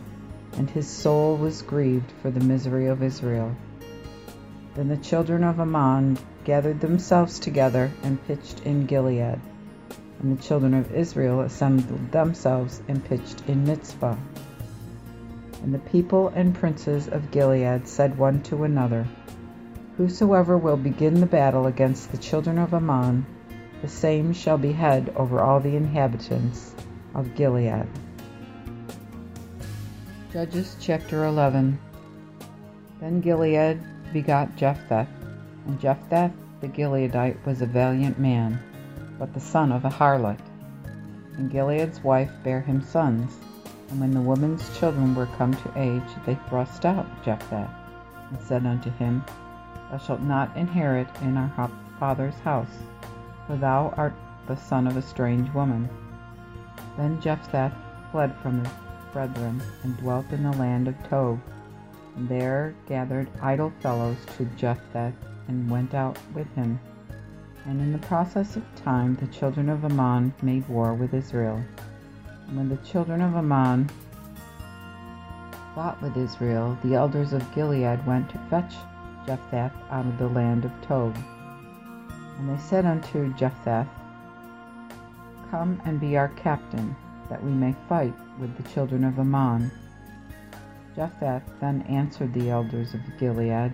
and 0.54 0.70
his 0.70 0.88
soul 0.88 1.38
was 1.38 1.62
grieved 1.62 2.12
for 2.22 2.32
the 2.32 2.40
misery 2.40 2.88
of 2.88 3.04
Israel. 3.04 3.56
Then 4.76 4.88
the 4.88 4.98
children 4.98 5.44
of 5.44 5.60
Ammon 5.60 6.18
gathered 6.44 6.80
themselves 6.80 7.38
together 7.38 7.92
and 8.02 8.26
pitched 8.26 8.66
in 8.66 8.88
Gilead, 8.88 9.40
and 10.22 10.38
the 10.38 10.42
children 10.42 10.74
of 10.74 10.94
Israel 10.94 11.42
assembled 11.42 12.12
themselves 12.12 12.82
and 12.88 13.06
pitched 13.06 13.44
in 13.48 13.66
Mizpah. 13.66 14.16
And 15.62 15.74
the 15.74 15.80
people 15.80 16.30
and 16.30 16.56
princes 16.56 17.08
of 17.08 17.32
Gilead 17.32 17.88
said 17.88 18.18
one 18.18 18.42
to 18.44 18.64
another, 18.64 19.06
Whosoever 19.98 20.58
will 20.58 20.78
begin 20.78 21.20
the 21.20 21.26
battle 21.26 21.68
against 21.68 22.12
the 22.12 22.18
children 22.18 22.58
of 22.58 22.74
Ammon, 22.74 23.26
the 23.82 23.88
same 23.88 24.34
shall 24.34 24.58
be 24.58 24.72
head 24.72 25.14
over 25.16 25.40
all 25.40 25.60
the 25.60 25.76
inhabitants 25.76 26.76
of 27.16 27.36
Gilead. 27.36 27.88
Judges 30.32 30.76
chapter 30.80 31.26
11 31.26 31.80
Then 33.00 33.22
Gilead 33.22 33.80
begot 34.14 34.56
Jephthah, 34.56 35.08
and 35.66 35.80
Jephthah 35.80 36.32
the 36.62 36.68
Gileadite 36.68 37.46
was 37.46 37.62
a 37.62 37.66
valiant 37.66 38.20
man, 38.20 38.60
but 39.18 39.34
the 39.34 39.40
son 39.40 39.72
of 39.72 39.86
a 39.86 39.90
harlot. 39.90 40.40
And 41.38 41.50
Gilead's 41.50 42.04
wife 42.04 42.32
bare 42.44 42.60
him 42.60 42.82
sons. 42.82 43.38
And 43.90 44.00
when 44.02 44.12
the 44.12 44.22
woman's 44.22 44.78
children 44.78 45.16
were 45.16 45.26
come 45.38 45.54
to 45.54 45.74
age, 45.78 46.04
they 46.26 46.38
thrust 46.50 46.86
out 46.86 47.08
Jephthah, 47.24 47.74
and 48.30 48.42
said 48.42 48.66
unto 48.66 48.92
him, 48.92 49.24
Thou 49.90 49.98
shalt 49.98 50.22
not 50.22 50.56
inherit 50.58 51.08
in 51.22 51.38
our 51.38 51.72
father's 51.98 52.38
house, 52.40 52.78
for 53.50 53.58
thou 53.58 53.92
art 53.98 54.14
the 54.48 54.56
son 54.56 54.86
of 54.86 54.96
a 54.96 55.02
strange 55.02 55.52
woman. 55.56 55.90
Then 56.96 57.20
Jephthah 57.20 57.76
fled 58.12 58.36
from 58.44 58.64
his 58.64 58.72
brethren, 59.12 59.60
and 59.82 59.98
dwelt 59.98 60.32
in 60.32 60.44
the 60.44 60.52
land 60.52 60.88
of 60.88 61.10
Tob, 61.10 61.40
and 62.16 62.30
there 62.30 62.76
gathered 62.88 63.28
idle 63.42 63.74
fellows 63.80 64.18
to 64.38 64.46
Jephthah, 64.56 65.12
and 65.48 65.68
went 65.68 65.96
out 65.96 66.20
with 66.36 66.46
him. 66.54 66.80
And 67.66 67.82
in 67.82 67.92
the 67.92 68.08
process 68.08 68.56
of 68.56 68.64
time 68.76 69.16
the 69.16 69.26
children 69.26 69.68
of 69.68 69.84
Ammon 69.84 70.32
made 70.44 70.70
war 70.70 70.94
with 70.94 71.16
Israel. 71.16 71.60
And 72.48 72.56
when 72.56 72.70
the 72.70 72.78
children 72.78 73.20
of 73.20 73.36
Ammon 73.36 73.90
fought 75.74 76.00
with 76.04 76.16
Israel, 76.18 76.78
the 76.84 76.94
elders 76.94 77.34
of 77.34 77.56
Gilead 77.56 78.06
went 78.06 78.30
to 78.30 78.38
fetch 78.52 78.76
Jephthah 79.26 79.74
out 79.90 80.06
of 80.06 80.20
the 80.20 80.28
land 80.28 80.66
of 80.66 80.82
Tob. 80.84 81.18
And 82.40 82.50
they 82.50 82.62
said 82.62 82.86
unto 82.86 83.34
Jephthah, 83.34 83.86
Come 85.52 85.82
and 85.84 86.00
be 86.00 86.16
our 86.16 86.30
captain, 86.30 86.96
that 87.30 87.44
we 87.44 87.52
may 87.52 87.76
fight 87.90 88.14
with 88.40 88.56
the 88.56 88.64
children 88.70 89.04
of 89.04 89.20
Ammon. 89.20 89.70
Jephthah 90.96 91.44
then 91.60 91.82
answered 91.84 92.34
the 92.34 92.50
elders 92.50 92.94
of 92.94 93.02
Gilead, 93.20 93.74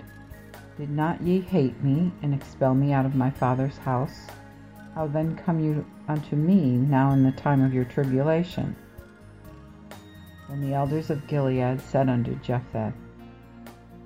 Did 0.77 0.89
not 0.89 1.21
ye 1.21 1.41
hate 1.41 1.81
me, 1.83 2.11
and 2.23 2.33
expel 2.33 2.73
me 2.73 2.91
out 2.91 3.05
of 3.05 3.13
my 3.13 3.29
father's 3.29 3.77
house? 3.77 4.27
How 4.95 5.05
then 5.05 5.35
come 5.35 5.59
you 5.59 5.85
unto 6.07 6.35
me 6.35 6.77
now 6.77 7.11
in 7.11 7.21
the 7.21 7.33
time 7.33 7.61
of 7.61 7.73
your 7.73 7.85
tribulation? 7.85 8.75
Then 10.49 10.61
the 10.61 10.73
elders 10.73 11.11
of 11.11 11.27
Gilead 11.27 11.79
said 11.81 12.09
unto 12.09 12.33
Jephthah, 12.39 12.93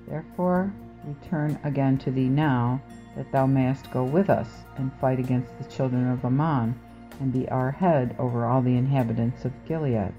Therefore 0.06 0.70
return 1.04 1.58
again 1.64 1.96
to 1.98 2.10
thee 2.10 2.28
now, 2.28 2.82
that 3.16 3.30
thou 3.32 3.46
mayest 3.46 3.90
go 3.90 4.04
with 4.04 4.30
us, 4.30 4.48
and 4.76 4.92
fight 5.00 5.18
against 5.18 5.56
the 5.58 5.64
children 5.64 6.08
of 6.10 6.24
Ammon, 6.24 6.74
and 7.20 7.32
be 7.32 7.48
our 7.48 7.70
head 7.70 8.14
over 8.18 8.46
all 8.46 8.62
the 8.62 8.76
inhabitants 8.76 9.44
of 9.44 9.52
Gilead. 9.66 10.12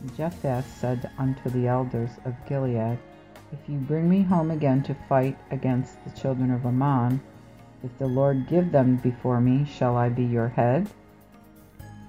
And 0.00 0.16
Jephthah 0.16 0.62
said 0.62 1.10
unto 1.18 1.48
the 1.50 1.68
elders 1.68 2.10
of 2.24 2.34
Gilead, 2.46 2.98
If 3.52 3.68
you 3.68 3.78
bring 3.78 4.08
me 4.08 4.22
home 4.22 4.50
again 4.50 4.82
to 4.84 4.94
fight 5.08 5.38
against 5.50 6.02
the 6.04 6.20
children 6.20 6.50
of 6.50 6.66
Ammon, 6.66 7.20
if 7.82 7.96
the 7.98 8.06
Lord 8.06 8.48
give 8.48 8.72
them 8.72 8.96
before 8.96 9.40
me, 9.40 9.64
shall 9.64 9.96
I 9.96 10.08
be 10.08 10.24
your 10.24 10.48
head? 10.48 10.88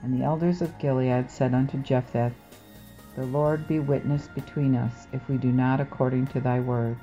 And 0.01 0.20
the 0.20 0.25
elders 0.25 0.62
of 0.62 0.77
Gilead 0.79 1.29
said 1.29 1.53
unto 1.53 1.77
Jephthah, 1.77 2.32
The 3.15 3.25
Lord 3.25 3.67
be 3.67 3.79
witness 3.79 4.27
between 4.29 4.75
us, 4.75 5.08
if 5.12 5.27
we 5.27 5.38
do 5.38 5.51
not 5.51 5.82
according 5.82 6.27
to 6.27 6.39
thy 6.39 6.60
words. 6.60 7.01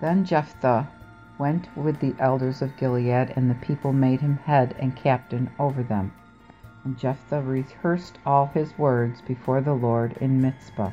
Then 0.00 0.24
Jephthah 0.24 0.88
went 1.38 1.68
with 1.76 2.00
the 2.00 2.14
elders 2.18 2.60
of 2.62 2.76
Gilead, 2.76 3.32
and 3.36 3.48
the 3.48 3.54
people 3.54 3.92
made 3.92 4.20
him 4.20 4.36
head 4.38 4.74
and 4.78 4.96
captain 4.96 5.48
over 5.58 5.82
them. 5.82 6.12
And 6.84 6.98
Jephthah 6.98 7.42
rehearsed 7.42 8.18
all 8.26 8.46
his 8.46 8.76
words 8.76 9.20
before 9.20 9.60
the 9.60 9.74
Lord 9.74 10.16
in 10.20 10.40
Mizpah. 10.40 10.90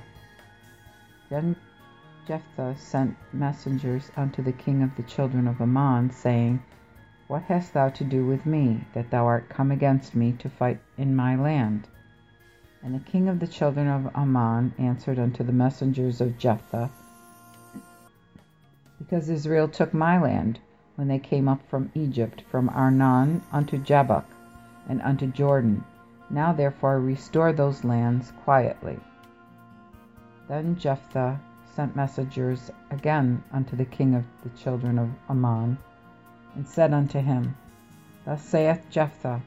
Then 1.29 1.55
Jephthah 2.27 2.75
sent 2.77 3.15
messengers 3.33 4.11
unto 4.15 4.41
the 4.41 4.51
king 4.51 4.83
of 4.83 4.95
the 4.95 5.03
children 5.03 5.47
of 5.47 5.61
Ammon, 5.61 6.11
saying, 6.11 6.61
What 7.27 7.43
hast 7.43 7.73
thou 7.73 7.89
to 7.89 8.03
do 8.03 8.25
with 8.25 8.45
me, 8.45 8.85
that 8.93 9.09
thou 9.09 9.25
art 9.25 9.49
come 9.49 9.71
against 9.71 10.15
me 10.15 10.33
to 10.33 10.49
fight 10.49 10.79
in 10.97 11.15
my 11.15 11.35
land? 11.35 11.87
And 12.83 12.93
the 12.93 12.99
king 12.99 13.27
of 13.27 13.39
the 13.39 13.47
children 13.47 13.87
of 13.87 14.11
Ammon 14.15 14.73
answered 14.77 15.17
unto 15.17 15.43
the 15.43 15.51
messengers 15.51 16.21
of 16.21 16.37
Jephthah, 16.37 16.91
Because 19.07 19.29
Israel 19.29 19.67
took 19.67 19.93
my 19.93 20.17
land, 20.19 20.57
when 20.95 21.07
they 21.07 21.19
came 21.19 21.47
up 21.47 21.61
from 21.69 21.91
Egypt, 21.93 22.41
from 22.49 22.69
Arnon 22.69 23.43
unto 23.51 23.77
Jabbok, 23.77 24.25
and 24.89 24.99
unto 25.03 25.27
Jordan. 25.27 25.83
Now 26.27 26.53
therefore 26.53 26.99
restore 26.99 27.53
those 27.53 27.83
lands 27.83 28.33
quietly. 28.43 28.97
Then 30.47 30.75
Jephthah 30.75 31.39
sent 31.65 31.95
messengers 31.95 32.71
again 32.89 33.43
unto 33.51 33.75
the 33.75 33.85
king 33.85 34.15
of 34.15 34.25
the 34.41 34.49
children 34.57 34.97
of 34.97 35.11
Ammon, 35.29 35.77
and 36.55 36.67
said 36.67 36.91
unto 36.91 37.19
him, 37.19 37.55
Thus 38.25 38.41
saith 38.41 38.87
Jephthah, 38.89 39.39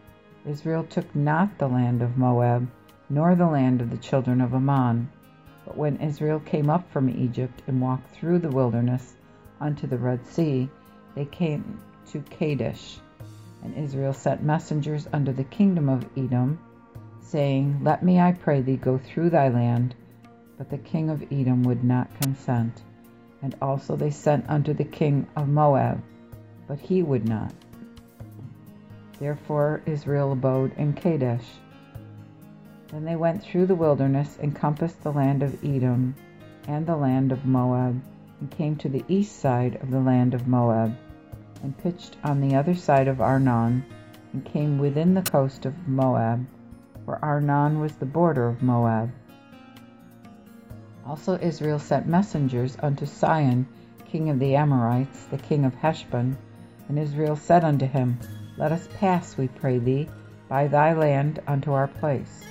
Israel 0.47 0.85
took 0.85 1.17
not 1.17 1.59
the 1.59 1.67
land 1.67 2.00
of 2.00 2.17
Moab, 2.17 2.69
nor 3.11 3.35
the 3.35 3.47
land 3.49 3.81
of 3.81 3.91
the 3.91 3.97
children 3.97 4.41
of 4.41 4.55
Ammon. 4.55 5.09
But 5.67 5.77
when 5.77 5.97
Israel 5.97 6.38
came 6.38 6.71
up 6.71 6.88
from 6.93 7.11
Egypt 7.11 7.61
and 7.67 7.81
walked 7.81 8.07
through 8.11 8.38
the 8.38 8.53
wilderness 8.53 9.17
unto 9.61 9.87
the 9.87 9.99
Red 9.99 10.27
Sea, 10.27 10.69
they 11.15 11.25
came 11.25 11.79
to 12.11 12.21
Kadesh. 12.21 12.99
And 13.62 13.77
Israel 13.77 14.12
sent 14.12 14.43
messengers 14.43 15.09
unto 15.12 15.33
the 15.33 15.45
kingdom 15.45 15.88
of 15.88 16.07
Edom, 16.17 16.59
saying, 17.21 17.81
Let 17.83 18.03
me, 18.03 18.21
I 18.21 18.33
pray 18.33 18.61
thee, 18.61 18.77
go 18.77 18.99
through 18.99 19.31
thy 19.31 19.49
land, 19.49 19.95
but 20.57 20.71
the 20.71 20.79
king 20.79 21.11
of 21.11 21.25
Edom 21.33 21.62
would 21.65 21.85
not 21.85 22.09
consent. 22.21 22.83
And 23.43 23.55
also 23.61 23.97
they 23.97 24.11
sent 24.11 24.49
unto 24.49 24.73
the 24.73 24.85
king 24.85 25.27
of 25.37 25.49
Moab, 25.49 26.03
but 26.67 26.79
he 26.79 27.03
would 27.03 27.29
not. 27.29 27.53
Therefore 29.19 29.83
Israel 29.87 30.33
abode 30.33 30.73
in 30.77 30.93
Kadesh. 30.93 31.47
Then 32.88 33.05
they 33.05 33.17
went 33.17 33.43
through 33.43 33.67
the 33.67 33.75
wilderness, 33.75 34.38
and 34.41 34.55
compassed 34.55 35.03
the 35.03 35.12
land 35.12 35.43
of 35.43 35.62
Edom 35.65 36.15
and 36.67 36.87
the 36.87 36.97
land 36.97 37.33
of 37.33 37.45
Moab, 37.45 38.00
and 38.40 38.50
came 38.50 38.76
to 38.76 38.88
the 38.88 39.04
east 39.09 39.40
side 39.40 39.76
of 39.83 39.90
the 39.90 40.00
land 40.00 40.35
of 40.35 40.47
Moab, 40.47 40.97
and 41.62 41.76
pitched 41.78 42.16
on 42.23 42.40
the 42.40 42.54
other 42.54 42.75
side 42.75 43.09
of 43.09 43.21
Arnon, 43.21 43.85
and 44.33 44.45
came 44.45 44.78
within 44.78 45.14
the 45.14 45.23
coast 45.23 45.66
of 45.66 45.88
Moab, 45.88 46.47
for 47.04 47.18
Arnon 47.23 47.80
was 47.80 47.97
the 47.97 48.07
border 48.07 48.49
of 48.49 48.62
Moab. 48.62 49.11
Also 51.07 51.38
Israel 51.38 51.78
sent 51.78 52.07
messengers 52.07 52.76
unto 52.83 53.07
Sihon, 53.07 53.66
king 54.04 54.28
of 54.28 54.38
the 54.38 54.57
Amorites, 54.57 55.25
the 55.26 55.38
king 55.38 55.64
of 55.64 55.75
Heshbon. 55.75 56.37
And 56.88 56.99
Israel 56.99 57.37
said 57.37 57.64
unto 57.64 57.87
him, 57.87 58.18
Let 58.57 58.73
us 58.73 58.88
pass, 58.99 59.37
we 59.37 59.49
pray 59.49 59.78
thee, 59.78 60.09
by 60.49 60.68
thy 60.68 60.92
land 60.95 61.40
unto 61.47 61.73
our 61.73 61.88
place. 61.88 62.45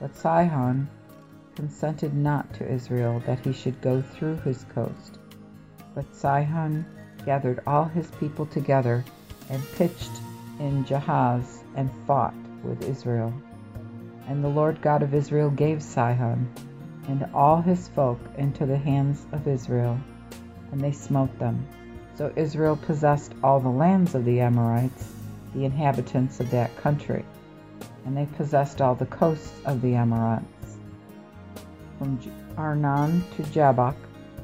But 0.00 0.16
Sihon 0.16 0.88
consented 1.58 2.14
not 2.14 2.54
to 2.54 2.72
Israel 2.72 3.20
that 3.26 3.44
he 3.44 3.52
should 3.52 3.80
go 3.80 4.00
through 4.00 4.36
his 4.36 4.64
coast. 4.72 5.18
But 5.92 6.14
Sihon 6.14 6.86
gathered 7.26 7.58
all 7.66 7.84
his 7.84 8.08
people 8.12 8.46
together 8.46 9.04
and 9.50 9.72
pitched 9.72 10.12
in 10.60 10.84
Jahaz 10.84 11.64
and 11.74 11.90
fought 12.06 12.34
with 12.62 12.88
Israel. 12.88 13.34
And 14.28 14.44
the 14.44 14.48
Lord 14.48 14.80
God 14.80 15.02
of 15.02 15.14
Israel 15.14 15.50
gave 15.50 15.82
Sihon 15.82 16.48
and 17.08 17.28
all 17.34 17.60
his 17.60 17.88
folk 17.88 18.20
into 18.36 18.64
the 18.64 18.78
hands 18.78 19.26
of 19.32 19.48
Israel, 19.48 19.98
and 20.70 20.80
they 20.80 20.92
smote 20.92 21.36
them. 21.40 21.66
So 22.14 22.32
Israel 22.36 22.76
possessed 22.76 23.32
all 23.42 23.58
the 23.58 23.68
lands 23.68 24.14
of 24.14 24.24
the 24.24 24.38
Amorites, 24.38 25.12
the 25.56 25.64
inhabitants 25.64 26.38
of 26.38 26.52
that 26.52 26.76
country, 26.76 27.24
and 28.06 28.16
they 28.16 28.26
possessed 28.36 28.80
all 28.80 28.94
the 28.94 29.06
coasts 29.06 29.52
of 29.64 29.82
the 29.82 29.96
Amorites, 29.96 30.44
from 31.98 32.18
Arnon 32.56 33.24
to 33.36 33.42
Jabbok, 33.44 33.96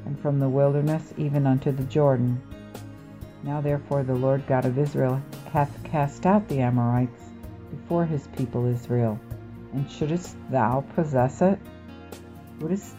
and 0.04 0.20
from 0.20 0.38
the 0.38 0.48
wilderness 0.48 1.14
even 1.16 1.46
unto 1.46 1.72
the 1.72 1.84
Jordan. 1.84 2.42
Now 3.42 3.60
therefore 3.60 4.02
the 4.02 4.14
Lord 4.14 4.46
God 4.46 4.64
of 4.64 4.78
Israel 4.78 5.22
hath 5.52 5.82
cast 5.84 6.26
out 6.26 6.48
the 6.48 6.60
Amorites 6.60 7.22
before 7.70 8.04
his 8.04 8.26
people 8.36 8.66
Israel, 8.66 9.18
and 9.72 9.90
shouldest 9.90 10.36
thou 10.50 10.84
possess 10.94 11.40
it? 11.42 11.58
Wouldst 12.60 12.94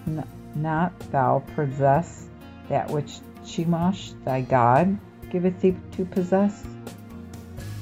not 0.56 0.98
thou 1.12 1.44
possess 1.56 2.28
that 2.70 2.90
which 2.90 3.20
Chemosh 3.44 4.14
thy 4.24 4.42
God 4.42 4.98
giveth 5.30 5.62
thee 5.62 5.76
to 5.94 6.06
possess? 6.06 6.66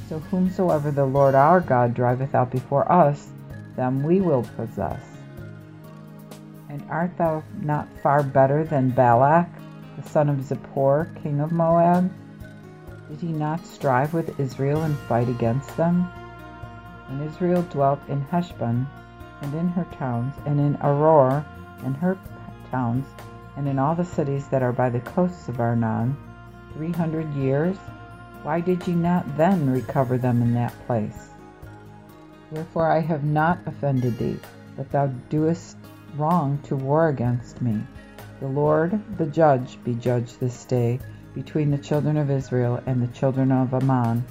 So 0.10 0.20
whomsoever 0.20 0.92
the 0.92 1.06
Lord 1.06 1.36
our 1.36 1.62
God 1.62 1.94
driveth 1.94 2.36
out 2.36 2.52
before 2.52 2.92
us, 2.92 3.30
them 3.76 4.04
we 4.04 4.22
will 4.22 4.44
possess. 4.56 5.13
And 6.74 6.84
art 6.90 7.16
thou 7.20 7.44
not 7.62 7.88
far 8.02 8.24
better 8.24 8.64
than 8.64 8.90
Balak, 8.90 9.48
the 9.96 10.10
son 10.10 10.28
of 10.28 10.38
Zippor, 10.38 11.06
king 11.22 11.40
of 11.40 11.52
Moab? 11.52 12.12
Did 13.08 13.20
he 13.20 13.32
not 13.32 13.64
strive 13.64 14.12
with 14.12 14.40
Israel 14.40 14.82
and 14.82 14.98
fight 14.98 15.30
against 15.30 15.78
them? 15.78 16.10
And 17.10 17.22
Israel 17.30 17.62
dwelt 17.70 18.00
in 18.10 18.22
Heshbon, 18.22 18.88
and 19.44 19.54
in 19.54 19.70
her 19.70 19.86
towns, 20.00 20.34
and 20.48 20.60
in 20.60 20.76
Aroer, 20.78 21.46
and 21.86 21.96
her 21.98 22.18
towns, 22.72 23.06
and 23.56 23.68
in 23.68 23.78
all 23.78 23.94
the 23.94 24.04
cities 24.04 24.48
that 24.48 24.64
are 24.64 24.74
by 24.74 24.90
the 24.90 25.02
coasts 25.02 25.48
of 25.48 25.60
Arnon, 25.60 26.18
three 26.74 26.92
hundred 26.92 27.32
years? 27.36 27.78
Why 28.42 28.62
did 28.62 28.88
ye 28.88 28.96
not 28.96 29.38
then 29.38 29.70
recover 29.70 30.18
them 30.18 30.42
in 30.42 30.56
that 30.56 30.74
place? 30.88 31.30
Wherefore 32.50 32.92
I 32.92 33.00
have 33.00 33.24
not 33.24 33.60
offended 33.68 34.18
thee, 34.18 34.40
but 34.76 34.90
thou 34.90 35.06
doest 35.30 35.78
wrong 36.16 36.60
to 36.64 36.76
war 36.76 37.08
against 37.08 37.62
me. 37.62 37.84
The 38.40 38.48
Lord, 38.48 39.00
the 39.18 39.26
judge, 39.26 39.78
be 39.84 39.96
judge 39.96 40.38
this 40.38 40.66
day 40.66 41.00
between 41.34 41.72
the 41.72 41.78
children 41.78 42.18
of 42.18 42.30
Israel 42.30 42.82
and 42.86 43.02
the 43.02 43.14
children 43.14 43.52
of 43.52 43.74
Ammon. 43.74 44.26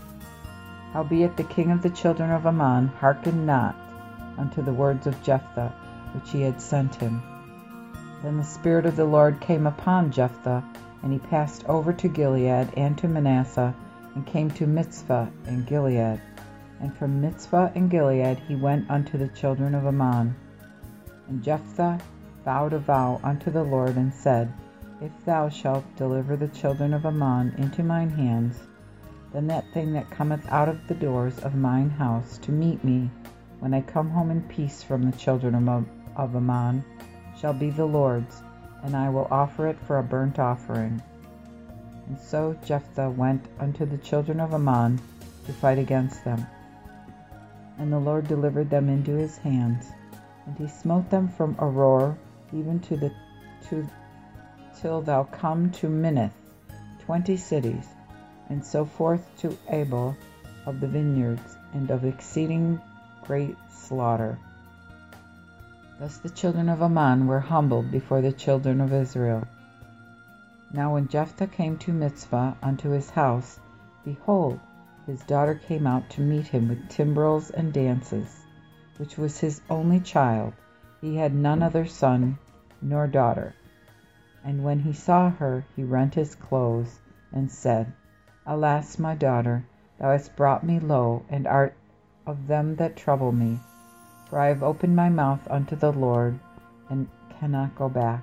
Howbeit 0.93 1.37
the 1.37 1.45
king 1.45 1.71
of 1.71 1.83
the 1.83 1.91
children 1.91 2.31
of 2.31 2.47
Ammon 2.47 2.89
hearkened 2.89 3.47
not 3.47 3.75
unto 4.39 4.63
the 4.63 4.73
words 4.73 5.07
of 5.07 5.23
Jephthah, 5.23 5.73
which 6.15 6.31
he 6.31 6.43
had 6.43 6.61
sent 6.61 6.95
him. 6.95 7.23
Then 8.23 8.37
the 8.37 8.45
Spirit 8.45 8.87
of 8.87 8.97
the 8.97 9.05
Lord 9.05 9.41
came 9.41 9.67
upon 9.67 10.13
Jephthah, 10.13 10.63
and 11.03 11.13
he 11.13 11.19
passed 11.19 11.65
over 11.67 11.93
to 11.95 12.09
Gilead 12.09 12.69
and 12.77 12.97
to 12.99 13.09
Manasseh, 13.09 13.75
and 14.15 14.27
came 14.27 14.51
to 14.53 14.67
Mizpah 14.67 15.27
in 15.47 15.65
Gilead. 15.65 16.21
And 16.81 16.97
from 16.97 17.21
Mizpah 17.21 17.71
and 17.75 17.91
Gilead 17.91 18.39
he 18.47 18.55
went 18.55 18.91
unto 18.91 19.19
the 19.19 19.29
children 19.29 19.75
of 19.75 19.87
Ammon. 19.87 20.37
And 21.33 21.43
Jephthah 21.43 21.99
vowed 22.45 22.75
a 22.75 22.79
vow 22.79 23.19
unto 23.25 23.51
the 23.51 23.65
Lord, 23.65 23.97
and 23.97 24.13
said, 24.13 24.53
If 25.01 25.25
thou 25.25 25.49
shalt 25.49 25.97
deliver 25.97 26.37
the 26.37 26.49
children 26.49 26.93
of 26.93 27.07
Ammon 27.07 27.55
into 27.57 27.83
mine 27.83 28.11
hands, 28.11 28.61
then 29.33 29.47
that 29.47 29.65
thing 29.73 29.95
that 29.95 30.11
cometh 30.11 30.47
out 30.51 30.69
of 30.69 30.87
the 30.89 30.95
doors 30.95 31.39
of 31.39 31.55
mine 31.55 31.89
house 31.89 32.37
to 32.43 32.53
meet 32.53 32.85
me, 32.85 33.11
when 33.61 33.73
I 33.73 33.81
come 33.81 34.11
home 34.11 34.31
in 34.31 34.43
peace 34.43 34.83
from 34.83 35.05
the 35.05 35.17
children 35.17 35.55
of 35.55 36.37
Ammon, 36.37 36.85
shall 37.39 37.55
be 37.55 37.71
the 37.71 37.87
Lord's, 37.87 38.43
and 38.83 38.95
I 38.95 39.09
will 39.09 39.27
offer 39.31 39.69
it 39.69 39.81
for 39.81 39.99
a 40.01 40.03
burnt 40.03 40.39
offering. 40.39 41.01
And 42.09 42.21
so 42.21 42.55
Jephthah 42.63 43.09
went 43.09 43.49
unto 43.59 43.87
the 43.87 43.97
children 43.97 44.39
of 44.39 44.53
Ammon 44.53 45.01
to 45.47 45.53
fight 45.55 45.79
against 45.79 46.27
them. 46.27 46.47
And 47.79 47.91
the 47.91 47.99
Lord 47.99 48.29
delivered 48.29 48.69
them 48.69 48.91
into 48.91 49.13
his 49.13 49.39
hands, 49.39 49.93
and 50.47 50.57
he 50.59 50.67
smote 50.67 51.09
them 51.11 51.29
from 51.29 51.55
Aroer 51.57 52.17
even 52.53 52.81
to 52.81 52.97
the 52.97 53.13
to 53.69 53.87
till 54.81 55.01
thou 55.01 55.25
come 55.25 55.71
to 55.71 55.87
Minnith, 55.89 56.33
twenty 57.01 57.37
cities, 57.37 57.87
and 58.49 58.65
so 58.65 58.85
forth 58.85 59.25
to 59.39 59.57
Abel 59.69 60.17
of 60.67 60.81
the 60.81 60.89
vineyards, 60.89 61.57
and 61.73 61.91
of 61.91 62.05
exceeding 62.05 62.81
great 63.25 63.57
slaughter. 63.71 64.39
Thus 65.99 66.19
the 66.19 66.31
children 66.31 66.69
of 66.69 66.83
Ammon 66.83 67.27
were 67.27 67.41
humbled 67.41 67.91
before 67.91 68.21
the 68.21 68.33
children 68.33 68.81
of 68.81 68.93
Israel. 68.93 69.45
Now 70.73 70.95
when 70.95 71.09
Jephthah 71.09 71.47
came 71.47 71.79
to 71.79 71.93
Mizpah 71.93 72.55
unto 72.63 72.91
his 72.91 73.11
house, 73.11 73.61
behold, 74.05 74.59
his 75.07 75.23
daughter 75.23 75.55
came 75.55 75.87
out 75.87 76.11
to 76.11 76.21
meet 76.21 76.47
him 76.47 76.69
with 76.69 76.89
timbrels 76.89 77.51
and 77.51 77.73
dances, 77.73 78.42
which 79.03 79.19
was 79.19 79.41
his 79.41 79.61
only 79.69 79.99
child. 79.99 80.53
He 81.01 81.17
had 81.17 81.35
none 81.35 81.61
other 81.61 81.87
son 81.87 82.39
nor 82.81 83.09
daughter. 83.09 83.53
And 84.45 84.63
when 84.63 84.79
he 84.79 84.93
saw 84.93 85.29
her, 85.29 85.65
he 85.75 85.83
rent 85.83 86.15
his 86.15 86.37
clothes, 86.37 87.01
and 87.33 87.51
said, 87.51 87.93
Alas, 88.47 89.01
my 89.01 89.17
daughter, 89.17 89.65
thou 89.99 90.13
hast 90.13 90.37
brought 90.37 90.63
me 90.63 90.79
low, 90.79 91.25
and 91.29 91.49
art 91.49 91.75
of 92.29 92.47
them 92.47 92.77
that 92.77 92.95
trouble 92.95 93.33
me. 93.33 93.59
For 94.31 94.39
I 94.39 94.47
have 94.47 94.63
opened 94.63 94.95
my 94.95 95.09
mouth 95.09 95.51
unto 95.51 95.75
the 95.75 95.91
Lord, 95.91 96.39
and 96.89 97.09
cannot 97.41 97.75
go 97.75 97.89
back. 97.89 98.23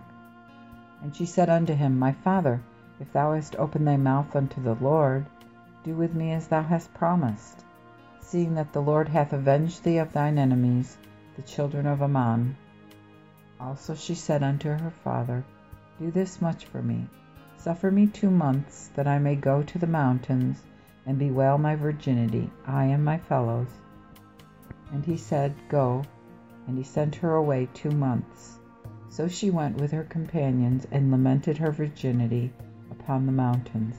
And 1.01 1.13
she 1.13 1.25
said 1.25 1.49
unto 1.49 1.73
him, 1.73 1.99
My 1.99 2.13
father, 2.13 2.61
if 3.01 3.11
thou 3.11 3.33
hast 3.33 3.57
opened 3.57 3.85
thy 3.85 3.97
mouth 3.97 4.33
unto 4.33 4.63
the 4.63 4.75
Lord, 4.75 5.25
do 5.83 5.93
with 5.93 6.15
me 6.15 6.31
as 6.31 6.47
thou 6.47 6.63
hast 6.63 6.93
promised, 6.93 7.65
seeing 8.21 8.55
that 8.55 8.73
the 8.73 8.81
Lord 8.81 9.09
hath 9.09 9.33
avenged 9.33 9.83
thee 9.83 9.97
of 9.97 10.13
thine 10.13 10.37
enemies, 10.37 10.97
the 11.35 11.41
children 11.41 11.85
of 11.85 12.01
Ammon. 12.01 12.55
Also 13.59 13.95
she 13.95 14.15
said 14.15 14.43
unto 14.43 14.69
her 14.69 14.91
father, 15.03 15.43
Do 15.99 16.11
this 16.11 16.41
much 16.41 16.65
for 16.65 16.81
me. 16.81 17.07
Suffer 17.57 17.91
me 17.91 18.07
two 18.07 18.29
months, 18.29 18.89
that 18.95 19.07
I 19.07 19.19
may 19.19 19.35
go 19.35 19.63
to 19.63 19.77
the 19.77 19.87
mountains, 19.87 20.63
and 21.05 21.19
bewail 21.19 21.57
my 21.57 21.75
virginity, 21.75 22.49
I 22.65 22.85
and 22.85 23.03
my 23.03 23.17
fellows. 23.17 23.67
And 24.91 25.03
he 25.03 25.17
said, 25.17 25.53
Go. 25.67 26.03
And 26.67 26.77
he 26.77 26.83
sent 26.83 27.15
her 27.15 27.35
away 27.35 27.67
two 27.73 27.91
months. 27.91 28.59
So 29.09 29.27
she 29.27 29.49
went 29.49 29.81
with 29.81 29.91
her 29.91 30.03
companions, 30.03 30.87
and 30.91 31.11
lamented 31.11 31.57
her 31.57 31.71
virginity 31.71 32.53
upon 32.91 33.25
the 33.25 33.31
mountains. 33.31 33.95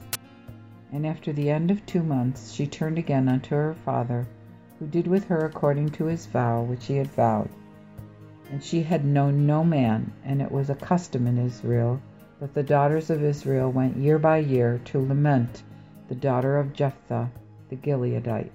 And 0.93 1.07
after 1.07 1.33
the 1.33 1.51
end 1.51 1.71
of 1.71 1.87
two 1.87 2.03
months 2.03 2.51
she 2.51 2.67
turned 2.67 2.99
again 2.99 3.29
unto 3.29 3.55
her 3.55 3.75
father, 3.85 4.27
who 4.79 4.87
did 4.89 5.07
with 5.07 5.25
her 5.29 5.45
according 5.45 5.91
to 5.91 6.07
his 6.07 6.27
vow 6.27 6.63
which 6.63 6.87
he 6.87 6.97
had 6.97 7.07
vowed. 7.07 7.49
And 8.51 8.61
she 8.61 8.83
had 8.83 9.05
known 9.05 9.47
no 9.47 9.63
man, 9.63 10.11
and 10.25 10.43
it 10.43 10.51
was 10.51 10.69
a 10.69 10.75
custom 10.75 11.29
in 11.29 11.39
Israel 11.39 12.01
that 12.41 12.55
the 12.55 12.65
daughters 12.65 13.09
of 13.09 13.23
Israel 13.23 13.71
went 13.71 13.99
year 13.99 14.19
by 14.19 14.39
year 14.39 14.81
to 14.87 14.99
lament 14.99 15.63
the 16.09 16.17
daughter 16.17 16.59
of 16.59 16.73
Jephthah 16.73 17.31
the 17.69 17.77
Gileadite 17.77 18.51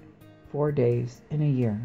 four 0.51 0.73
days 0.73 1.21
in 1.29 1.41
a 1.41 1.49
year. 1.49 1.79